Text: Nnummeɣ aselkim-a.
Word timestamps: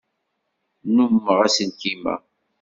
Nnummeɣ 0.87 1.37
aselkim-a. 1.45 2.15